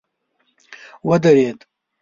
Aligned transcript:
ودريد. 1.03 1.57